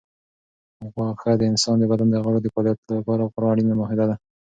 [0.93, 4.15] غوښه د انسان د بدن د غړو د فعالیتونو لپاره خورا اړینه ماده ده.